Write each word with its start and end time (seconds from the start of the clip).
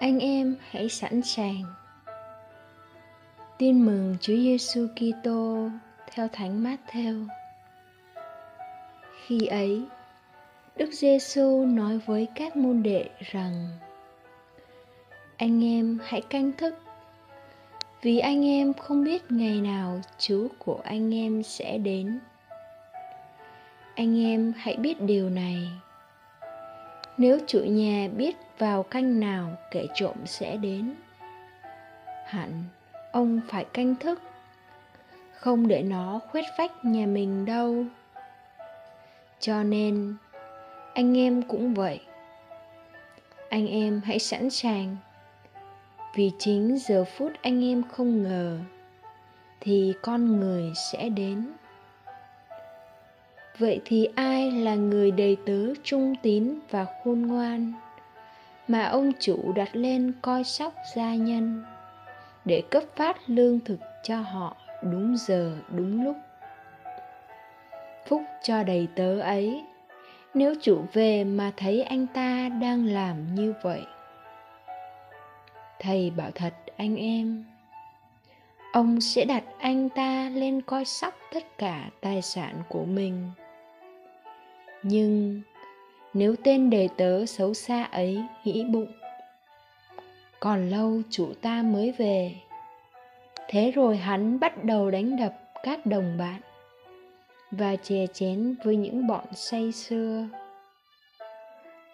Anh 0.00 0.18
em 0.18 0.56
hãy 0.70 0.88
sẵn 0.88 1.22
sàng. 1.22 1.62
Tin 3.58 3.86
mừng 3.86 4.16
Chúa 4.20 4.36
Giêsu 4.36 4.86
Kitô 4.96 5.68
theo 6.12 6.28
Thánh 6.32 6.64
Matthew. 6.64 7.26
Khi 9.26 9.46
ấy, 9.46 9.82
Đức 10.76 10.90
Giêsu 10.92 11.66
nói 11.66 11.98
với 12.06 12.26
các 12.34 12.56
môn 12.56 12.82
đệ 12.82 13.08
rằng: 13.30 13.68
Anh 15.36 15.64
em 15.64 15.98
hãy 16.04 16.20
canh 16.20 16.52
thức, 16.52 16.74
vì 18.02 18.18
anh 18.18 18.46
em 18.46 18.74
không 18.74 19.04
biết 19.04 19.32
ngày 19.32 19.60
nào 19.60 20.00
Chúa 20.18 20.48
của 20.58 20.80
anh 20.84 21.14
em 21.14 21.42
sẽ 21.42 21.78
đến. 21.78 22.18
Anh 23.94 24.24
em 24.24 24.52
hãy 24.56 24.76
biết 24.76 25.00
điều 25.00 25.30
này 25.30 25.68
nếu 27.18 27.38
chủ 27.46 27.60
nhà 27.60 28.08
biết 28.16 28.36
vào 28.58 28.82
canh 28.82 29.20
nào 29.20 29.56
kẻ 29.70 29.84
trộm 29.94 30.16
sẽ 30.24 30.56
đến. 30.56 30.94
Hẳn 32.26 32.64
ông 33.12 33.40
phải 33.48 33.64
canh 33.64 33.94
thức, 33.94 34.20
không 35.34 35.68
để 35.68 35.82
nó 35.82 36.20
khuét 36.30 36.44
vách 36.58 36.84
nhà 36.84 37.06
mình 37.06 37.44
đâu. 37.44 37.84
Cho 39.40 39.62
nên, 39.62 40.14
anh 40.94 41.18
em 41.18 41.42
cũng 41.42 41.74
vậy. 41.74 42.00
Anh 43.48 43.68
em 43.68 44.00
hãy 44.04 44.18
sẵn 44.18 44.50
sàng. 44.50 44.96
Vì 46.14 46.30
chính 46.38 46.78
giờ 46.78 47.04
phút 47.04 47.32
anh 47.42 47.64
em 47.64 47.82
không 47.92 48.22
ngờ, 48.22 48.58
thì 49.60 49.92
con 50.02 50.40
người 50.40 50.72
sẽ 50.92 51.08
đến 51.08 51.52
vậy 53.58 53.80
thì 53.84 54.08
ai 54.14 54.50
là 54.50 54.74
người 54.74 55.10
đầy 55.10 55.36
tớ 55.46 55.74
trung 55.84 56.14
tín 56.22 56.58
và 56.70 56.86
khôn 57.04 57.22
ngoan? 57.22 57.72
Mà 58.68 58.84
ông 58.84 59.12
chủ 59.20 59.52
đặt 59.52 59.76
lên 59.76 60.12
coi 60.22 60.44
sóc 60.44 60.74
gia 60.96 61.14
nhân, 61.14 61.64
để 62.44 62.62
cấp 62.70 62.82
phát 62.96 63.16
lương 63.26 63.60
thực 63.60 63.80
cho 64.02 64.20
họ 64.20 64.56
đúng 64.82 65.16
giờ, 65.16 65.56
đúng 65.68 66.04
lúc. 66.04 66.16
Phúc 68.06 68.22
cho 68.42 68.62
đầy 68.62 68.88
tớ 68.94 69.20
ấy, 69.20 69.64
nếu 70.34 70.54
chủ 70.62 70.84
về 70.92 71.24
mà 71.24 71.52
thấy 71.56 71.82
anh 71.82 72.06
ta 72.06 72.48
đang 72.48 72.86
làm 72.86 73.34
như 73.34 73.54
vậy. 73.62 73.82
Thầy 75.80 76.10
bảo 76.10 76.30
thật, 76.34 76.54
anh 76.76 76.96
em, 76.96 77.44
ông 78.72 79.00
sẽ 79.00 79.24
đặt 79.24 79.44
anh 79.58 79.88
ta 79.88 80.30
lên 80.34 80.60
coi 80.62 80.84
sóc 80.84 81.14
tất 81.32 81.58
cả 81.58 81.90
tài 82.00 82.22
sản 82.22 82.54
của 82.68 82.84
mình 82.84 83.30
nhưng 84.88 85.42
nếu 86.14 86.34
tên 86.44 86.70
đề 86.70 86.88
tớ 86.96 87.26
xấu 87.26 87.54
xa 87.54 87.84
ấy 87.84 88.22
nghĩ 88.44 88.64
bụng, 88.64 88.92
còn 90.40 90.70
lâu 90.70 91.02
chủ 91.10 91.32
ta 91.42 91.62
mới 91.62 91.92
về. 91.92 92.34
Thế 93.48 93.70
rồi 93.70 93.96
hắn 93.96 94.40
bắt 94.40 94.64
đầu 94.64 94.90
đánh 94.90 95.16
đập 95.16 95.34
các 95.62 95.86
đồng 95.86 96.18
bạn 96.18 96.40
và 97.50 97.76
chè 97.76 98.06
chén 98.12 98.54
với 98.64 98.76
những 98.76 99.06
bọn 99.06 99.24
say 99.34 99.72
xưa 99.72 100.28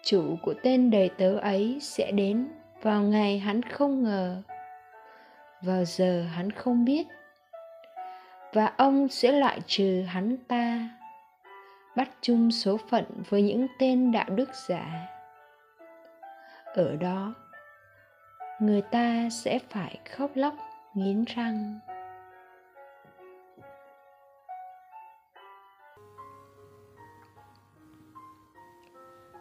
chủ 0.03 0.35
của 0.41 0.53
tên 0.63 0.91
đầy 0.91 1.09
tớ 1.17 1.37
ấy 1.37 1.77
sẽ 1.81 2.11
đến 2.11 2.47
vào 2.81 3.01
ngày 3.01 3.39
hắn 3.39 3.61
không 3.61 4.03
ngờ. 4.03 4.41
Vào 5.61 5.85
giờ 5.85 6.23
hắn 6.23 6.51
không 6.51 6.85
biết 6.85 7.07
và 8.53 8.73
ông 8.77 9.07
sẽ 9.07 9.31
loại 9.31 9.59
trừ 9.67 10.03
hắn 10.07 10.37
ta 10.47 10.89
bắt 11.95 12.09
chung 12.21 12.51
số 12.51 12.77
phận 12.77 13.05
với 13.29 13.41
những 13.41 13.67
tên 13.79 14.11
đạo 14.11 14.29
đức 14.29 14.49
giả. 14.67 15.07
Ở 16.65 16.95
đó, 16.95 17.33
người 18.59 18.81
ta 18.81 19.29
sẽ 19.31 19.59
phải 19.69 19.99
khóc 20.09 20.31
lóc, 20.35 20.53
nghiến 20.93 21.23
răng. 21.23 21.79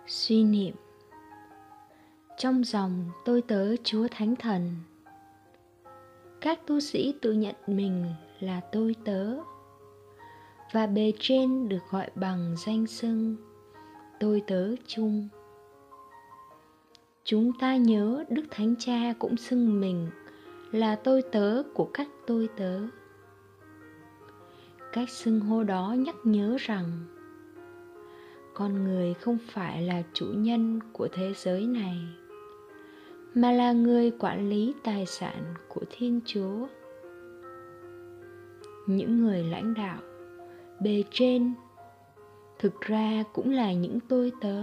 Suy 0.06 0.44
niệm. 0.44 0.74
Trong 2.36 2.64
dòng 2.64 3.10
tôi 3.24 3.42
tớ 3.48 3.76
chúa 3.84 4.08
thánh 4.10 4.36
thần, 4.36 4.76
các 6.40 6.58
tu 6.66 6.80
sĩ 6.80 7.14
tự 7.22 7.32
nhận 7.32 7.54
mình 7.66 8.14
là 8.40 8.60
tôi 8.72 8.96
tớ 9.04 9.36
và 10.72 10.86
bề 10.86 11.12
trên 11.18 11.68
được 11.68 11.78
gọi 11.90 12.10
bằng 12.14 12.54
danh 12.66 12.86
xưng, 12.86 13.36
tôi 14.20 14.42
tớ 14.46 14.74
chung. 14.86 15.28
Chúng 17.24 17.52
ta 17.60 17.76
nhớ 17.76 18.24
đức 18.28 18.42
thánh 18.50 18.74
cha 18.78 19.14
cũng 19.18 19.36
xưng 19.36 19.80
mình 19.80 20.10
là 20.70 20.96
tôi 20.96 21.22
tớ 21.22 21.62
của 21.74 21.90
các 21.94 22.08
tôi 22.26 22.48
tớ. 22.56 22.80
Cách 24.92 25.10
xưng 25.10 25.40
hô 25.40 25.64
đó 25.64 25.94
nhắc 25.98 26.16
nhớ 26.24 26.56
rằng 26.60 26.84
con 28.54 28.84
người 28.84 29.14
không 29.14 29.38
phải 29.52 29.82
là 29.82 30.02
chủ 30.12 30.26
nhân 30.26 30.80
của 30.92 31.08
thế 31.12 31.32
giới 31.36 31.66
này, 31.66 31.98
mà 33.34 33.52
là 33.52 33.72
người 33.72 34.10
quản 34.10 34.50
lý 34.50 34.74
tài 34.84 35.06
sản 35.06 35.54
của 35.68 35.84
thiên 35.90 36.20
chúa. 36.26 36.66
Những 38.86 39.24
người 39.24 39.44
lãnh 39.44 39.74
đạo 39.74 39.98
bề 40.82 41.04
trên. 41.10 41.54
Thực 42.58 42.80
ra 42.80 43.24
cũng 43.32 43.50
là 43.50 43.72
những 43.72 43.98
tôi 44.08 44.32
tớ. 44.40 44.62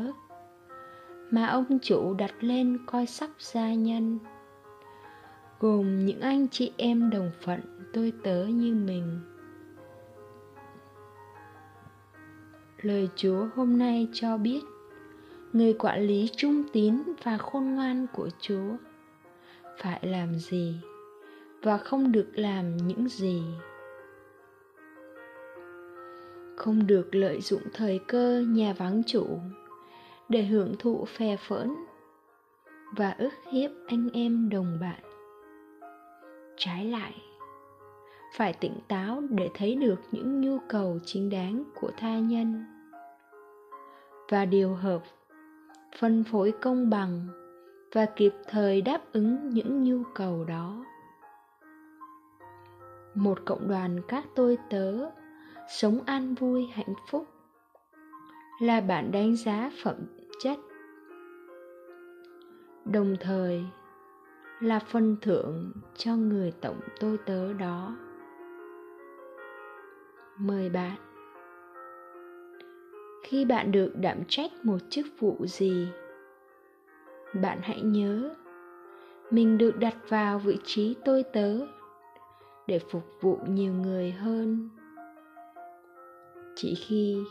Mà 1.31 1.47
ông 1.47 1.79
chủ 1.81 2.13
đặt 2.13 2.31
lên 2.39 2.77
coi 2.85 3.05
sóc 3.05 3.29
gia 3.39 3.73
nhân. 3.73 4.19
Gồm 5.59 6.05
những 6.05 6.21
anh 6.21 6.47
chị 6.47 6.71
em 6.77 7.09
đồng 7.09 7.31
phận 7.41 7.59
tôi 7.93 8.13
tớ 8.23 8.45
như 8.45 8.75
mình. 8.75 9.19
Lời 12.81 13.09
chúa 13.15 13.47
hôm 13.55 13.77
nay 13.77 14.07
cho 14.13 14.37
biết, 14.37 14.61
người 15.53 15.73
quản 15.73 16.01
lý 16.01 16.29
trung 16.37 16.63
tín 16.73 17.03
và 17.23 17.37
khôn 17.37 17.75
ngoan 17.75 18.05
của 18.13 18.29
chúa 18.39 18.75
phải 19.77 19.99
làm 20.01 20.35
gì 20.35 20.75
và 21.61 21.77
không 21.77 22.11
được 22.11 22.27
làm 22.33 22.77
những 22.77 23.09
gì 23.09 23.43
không 26.59 26.87
được 26.87 27.15
lợi 27.15 27.41
dụng 27.41 27.61
thời 27.73 27.99
cơ 28.07 28.45
nhà 28.47 28.73
vắng 28.77 29.01
chủ 29.07 29.39
để 30.29 30.43
hưởng 30.43 30.75
thụ 30.79 31.05
phè 31.05 31.37
phỡn 31.37 31.75
và 32.95 33.11
ức 33.11 33.33
hiếp 33.51 33.71
anh 33.87 34.09
em 34.13 34.49
đồng 34.49 34.77
bạn. 34.81 34.99
Trái 36.57 36.85
lại, 36.85 37.13
phải 38.35 38.53
tỉnh 38.53 38.79
táo 38.87 39.21
để 39.29 39.49
thấy 39.53 39.75
được 39.75 39.99
những 40.11 40.41
nhu 40.41 40.57
cầu 40.69 40.99
chính 41.05 41.29
đáng 41.29 41.63
của 41.81 41.91
tha 41.97 42.19
nhân. 42.19 42.65
Và 44.29 44.45
điều 44.45 44.73
hợp, 44.73 45.03
phân 45.99 46.23
phối 46.23 46.53
công 46.61 46.89
bằng 46.89 47.27
và 47.93 48.05
kịp 48.05 48.33
thời 48.47 48.81
đáp 48.81 49.01
ứng 49.13 49.49
những 49.49 49.83
nhu 49.83 50.03
cầu 50.15 50.43
đó. 50.43 50.85
Một 53.15 53.39
cộng 53.45 53.67
đoàn 53.67 54.01
các 54.07 54.25
tôi 54.35 54.57
tớ 54.69 55.09
sống 55.69 55.99
an 56.05 56.35
vui, 56.35 56.65
hạnh 56.73 56.93
phúc 57.09 57.27
là 58.61 58.81
bạn 58.81 59.11
đánh 59.11 59.35
giá 59.35 59.71
phẩm 59.83 59.95
chất. 60.43 60.57
Đồng 62.85 63.15
thời 63.19 63.65
là 64.59 64.79
phần 64.79 65.15
thưởng 65.21 65.71
cho 65.97 66.15
người 66.15 66.53
tổng 66.61 66.79
tôi 66.99 67.17
tớ 67.25 67.53
đó. 67.53 67.97
Mời 70.37 70.69
bạn. 70.69 70.97
Khi 73.23 73.45
bạn 73.45 73.71
được 73.71 73.91
đảm 73.95 74.17
trách 74.27 74.51
một 74.63 74.77
chức 74.89 75.05
vụ 75.19 75.45
gì, 75.45 75.87
bạn 77.33 77.59
hãy 77.61 77.81
nhớ 77.81 78.35
mình 79.31 79.57
được 79.57 79.77
đặt 79.79 79.95
vào 80.09 80.39
vị 80.39 80.57
trí 80.63 80.95
tôi 81.05 81.23
tớ 81.23 81.59
để 82.67 82.79
phục 82.79 83.03
vụ 83.21 83.39
nhiều 83.47 83.73
người 83.73 84.11
hơn 84.11 84.69
chỉ 86.61 86.75
khi 86.75 87.23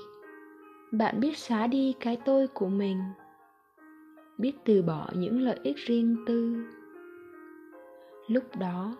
bạn 0.92 1.20
biết 1.20 1.38
xóa 1.38 1.66
đi 1.66 1.94
cái 2.00 2.18
tôi 2.24 2.48
của 2.48 2.68
mình, 2.68 3.02
biết 4.38 4.52
từ 4.64 4.82
bỏ 4.82 5.08
những 5.14 5.40
lợi 5.40 5.58
ích 5.62 5.76
riêng 5.76 6.16
tư. 6.26 6.56
Lúc 8.26 8.44
đó, 8.58 8.96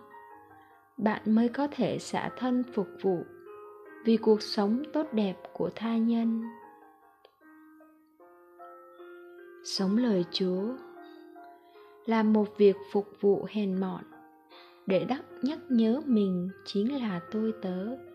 bạn 0.96 1.22
mới 1.26 1.48
có 1.48 1.69
thể 1.70 1.98
xả 1.98 2.30
thân 2.36 2.62
phục 2.72 2.88
vụ 3.02 3.25
vì 4.04 4.16
cuộc 4.16 4.42
sống 4.42 4.82
tốt 4.92 5.06
đẹp 5.12 5.36
của 5.52 5.70
tha 5.75 5.96
nhân. 5.96 6.42
Sống 9.64 9.96
lời 9.96 10.25
chúa 10.30 10.75
là 12.06 12.22
một 12.22 12.58
việc 12.58 12.76
phục 12.92 13.08
vụ 13.20 13.46
hèn 13.50 13.80
mọn 13.80 14.04
để 14.86 15.04
đắc 15.04 15.22
nhắc 15.42 15.58
nhớ 15.69 16.00
mình 16.06 16.48
chính 16.64 17.02
là 17.02 17.20
tôi 17.30 17.52
tớ 17.62 18.07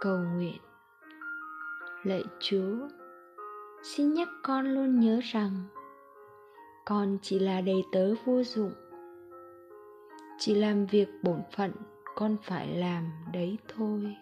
cầu 0.00 0.18
nguyện. 0.18 0.60
Lạy 2.02 2.24
chúa, 2.40 2.88
xin 3.82 4.14
nhắc 4.14 4.28
con 4.42 4.74
luôn 4.74 5.00
nhớ 5.00 5.20
rằng 5.22 5.62
con 6.86 7.18
chỉ 7.22 7.38
là 7.38 7.60
đầy 7.60 7.82
tớ 7.92 8.14
vô 8.24 8.42
dụng. 8.42 8.72
Chỉ 10.38 10.54
làm 10.54 10.86
việc 10.86 11.08
bổn 11.22 11.42
phận 11.56 11.72
con 12.14 12.36
phải 12.42 12.68
làm 12.68 13.10
đấy 13.32 13.58
thôi. 13.76 14.16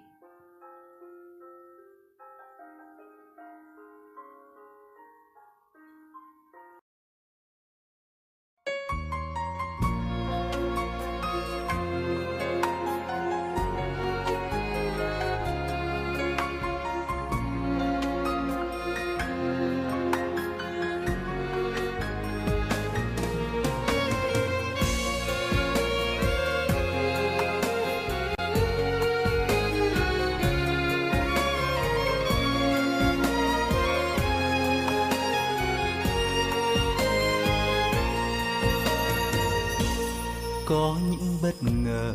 Có 40.67 40.95
những 41.11 41.39
bất 41.43 41.55
ngờ 41.63 42.15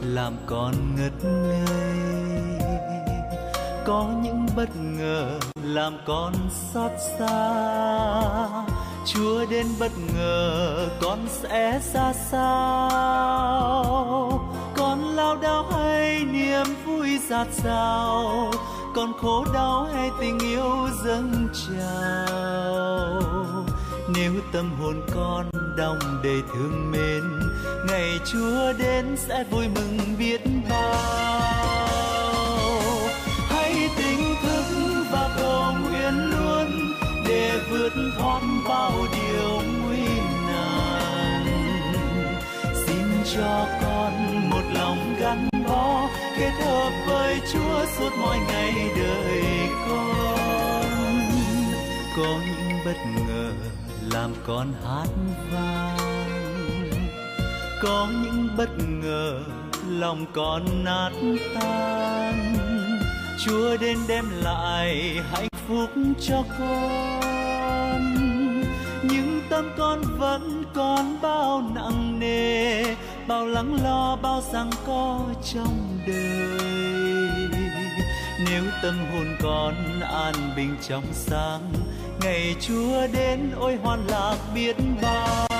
làm 0.00 0.36
con 0.46 0.74
ngất 0.96 1.12
ngây. 1.24 1.60
Có 3.86 4.08
những 4.22 4.46
bất 4.56 4.76
ngờ 4.76 5.38
làm 5.62 5.98
con 6.06 6.34
xót 6.72 6.90
xa. 7.18 8.66
Chúa 9.06 9.46
đến 9.50 9.66
bất 9.80 9.92
ngờ, 10.14 10.88
con 11.02 11.18
sẽ 11.28 11.80
ra 11.94 12.12
sao? 12.30 12.50
Con 14.76 15.00
lao 15.16 15.36
đao 15.36 15.64
hay 15.72 16.24
niềm 16.24 16.66
vui 16.86 17.18
giạt 17.28 17.48
rào? 17.64 18.50
Con 18.94 19.12
khổ 19.20 19.44
đau 19.54 19.88
hay 19.94 20.10
tình 20.20 20.38
yêu 20.38 20.88
dâng 21.04 21.48
trào? 21.52 23.22
Nếu 24.08 24.32
tâm 24.52 24.70
hồn 24.80 25.02
con 25.14 25.50
đong 25.76 25.98
đầy 26.22 26.42
thương 26.52 26.90
mến 26.90 27.43
chúa 28.32 28.72
đến 28.78 29.16
sẽ 29.16 29.44
vui 29.50 29.68
mừng 29.68 29.98
biết 30.18 30.40
bao. 30.70 30.94
Hãy 33.48 33.90
tỉnh 33.96 34.34
thức 34.42 34.64
và 35.10 35.30
cầu 35.36 35.72
nguyện 35.72 36.14
luôn 36.14 36.92
để 37.28 37.60
vượt 37.70 37.92
thoát 38.18 38.40
bao 38.68 38.92
điều 39.12 39.62
nguy 39.82 40.06
nan. 40.48 41.46
Xin 42.86 43.06
cho 43.34 43.66
con 43.82 44.12
một 44.50 44.62
lòng 44.74 45.16
gắn 45.20 45.48
bó, 45.68 46.08
kết 46.38 46.52
hợp 46.64 46.90
với 47.06 47.40
chúa 47.52 47.86
suốt 47.98 48.10
mọi 48.22 48.38
ngày 48.38 48.72
đời 48.96 49.42
con. 49.88 50.84
Có 52.16 52.40
những 52.46 52.78
bất 52.84 52.96
ngờ 53.26 53.52
làm 54.12 54.34
con 54.46 54.74
hát 54.84 55.08
vang 55.52 56.13
có 57.84 58.08
những 58.22 58.48
bất 58.56 58.70
ngờ, 58.88 59.40
lòng 59.88 60.26
còn 60.32 60.84
nát 60.84 61.10
tan. 61.54 62.56
Chúa 63.44 63.76
đến 63.76 63.98
đem 64.08 64.24
lại 64.42 65.20
hạnh 65.32 65.48
phúc 65.68 65.90
cho 66.20 66.44
con. 66.58 68.14
Nhưng 69.02 69.40
tâm 69.50 69.70
con 69.78 70.02
vẫn 70.18 70.64
còn 70.74 71.18
bao 71.22 71.70
nặng 71.74 72.20
nề, 72.20 72.84
bao 73.28 73.46
lắng 73.46 73.78
lo, 73.84 74.18
bao 74.22 74.42
rằng 74.52 74.70
có 74.86 75.20
trong 75.54 75.98
đời. 76.06 76.74
Nếu 78.46 78.62
tâm 78.82 78.94
hồn 79.12 79.36
con 79.42 80.00
an 80.00 80.34
bình 80.56 80.76
trong 80.88 81.04
sáng, 81.12 81.72
ngày 82.20 82.56
chúa 82.60 83.06
đến 83.12 83.50
ôi 83.56 83.78
hoan 83.82 84.06
lạc 84.06 84.36
biết 84.54 84.76
bao 85.02 85.53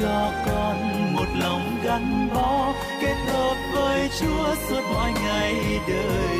cho 0.00 0.32
con 0.46 1.12
một 1.14 1.26
lòng 1.40 1.78
gắn 1.84 2.28
bó 2.34 2.74
kết 3.00 3.16
hợp 3.26 3.56
với 3.74 4.08
chúa 4.20 4.54
suốt 4.68 4.80
mọi 4.94 5.12
ngày 5.12 5.80
đời. 5.88 6.37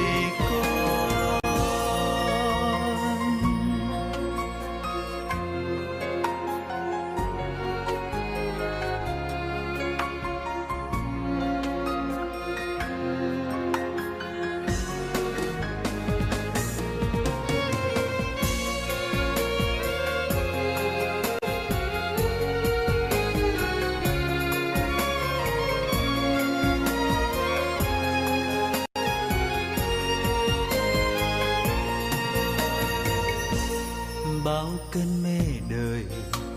Bao 34.48 34.68
cơn 34.92 35.22
mê 35.22 35.38
đời, 35.70 36.04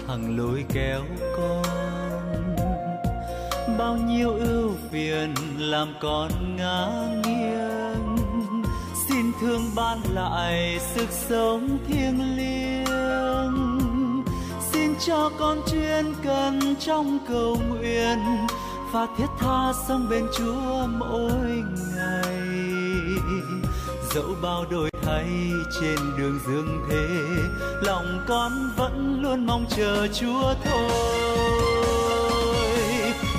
hằng 0.07 0.37
lối 0.37 0.65
kéo 0.73 1.01
con. 1.37 1.63
Bao 3.77 3.97
nhiêu 3.97 4.33
ưu 4.33 4.71
phiền 4.91 5.33
làm 5.57 5.93
con 6.01 6.55
ngã 6.55 6.87
nghiêng, 7.25 8.15
xin 9.07 9.31
thương 9.41 9.61
ban 9.75 9.99
lại 10.13 10.79
sức 10.95 11.07
sống 11.11 11.77
thiêng 11.87 12.35
liêng. 12.35 13.79
Xin 14.71 14.95
cho 14.99 15.31
con 15.39 15.61
chuyên 15.71 16.05
cần 16.23 16.75
trong 16.79 17.19
cầu 17.27 17.57
nguyện 17.69 18.19
và 18.91 19.07
thiết 19.17 19.27
tha 19.39 19.73
sống 19.87 20.07
bên 20.09 20.23
chúa 20.37 20.87
mỗi 20.87 21.63
ngày. 21.95 22.41
Dẫu 24.13 24.35
bao 24.41 24.65
đổi 24.71 24.90
thay 25.11 25.29
trên 25.81 25.97
đường 26.17 26.39
dương 26.47 26.85
thế, 26.89 27.07
lòng 27.81 28.25
con 28.27 28.51
vẫn 28.75 29.21
luôn 29.21 29.45
mong 29.45 29.65
chờ 29.77 30.07
chúa 30.13 30.53
thôi. 30.63 30.91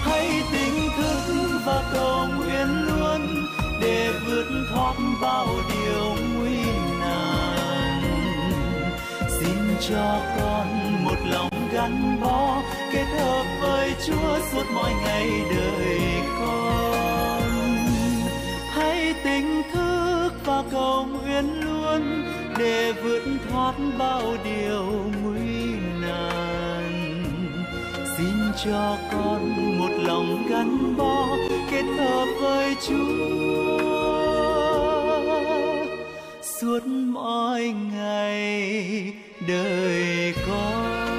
Hãy 0.02 0.42
tỉnh 0.52 0.88
thức 0.96 1.48
và 1.64 1.90
cầu 1.92 2.26
nguyện 2.36 2.86
luôn 2.86 3.46
để 3.82 4.12
vượt 4.26 4.46
thoát 4.70 4.94
bao 5.22 5.46
điều 5.70 6.16
nguy 6.34 6.64
nan. 7.00 8.02
Xin 9.28 9.76
cho 9.88 10.20
con 10.38 10.66
một 11.04 11.18
lòng 11.30 11.68
gắn 11.72 12.20
bó, 12.20 12.62
kết 12.92 13.06
hợp 13.18 13.44
với 13.62 13.94
chúa 14.06 14.38
suốt 14.52 14.64
mọi 14.74 14.92
ngày 15.04 15.30
đời 15.56 16.00
con. 16.38 17.11
thoát 23.78 23.98
bao 23.98 24.36
điều 24.44 25.10
nguy 25.22 25.74
nan. 26.00 27.22
Xin 28.16 28.34
cho 28.64 28.96
con 29.12 29.52
một 29.78 29.90
lòng 29.98 30.46
gắn 30.50 30.96
bó 30.96 31.36
kết 31.70 31.84
hợp 31.98 32.26
với 32.40 32.76
Chúa. 32.88 33.78
Suốt 36.42 36.86
mọi 36.86 37.74
ngày 37.92 39.12
đời 39.48 40.34
con 40.46 41.11